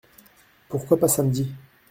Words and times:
Pourquoi 0.67 0.97
pas 0.97 1.07
samedi? 1.07 1.51